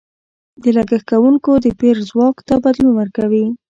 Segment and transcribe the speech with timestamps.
[0.61, 3.45] د لګښت کوونکو د پېر ځواک ته بدلون ورکوي.